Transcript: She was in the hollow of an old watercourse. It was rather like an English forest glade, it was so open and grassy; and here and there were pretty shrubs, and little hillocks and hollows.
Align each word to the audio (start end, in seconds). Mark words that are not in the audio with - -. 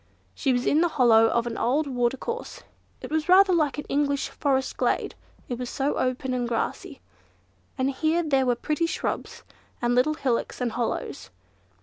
She 0.33 0.51
was 0.51 0.65
in 0.65 0.81
the 0.81 0.87
hollow 0.97 1.27
of 1.27 1.45
an 1.45 1.59
old 1.59 1.85
watercourse. 1.85 2.63
It 3.01 3.11
was 3.11 3.29
rather 3.29 3.53
like 3.53 3.77
an 3.77 3.85
English 3.87 4.29
forest 4.29 4.75
glade, 4.75 5.13
it 5.47 5.59
was 5.59 5.69
so 5.69 5.93
open 5.99 6.33
and 6.33 6.47
grassy; 6.49 7.01
and 7.77 7.91
here 7.91 8.21
and 8.21 8.31
there 8.31 8.47
were 8.47 8.55
pretty 8.55 8.87
shrubs, 8.87 9.43
and 9.79 9.93
little 9.93 10.15
hillocks 10.15 10.59
and 10.59 10.71
hollows. 10.71 11.29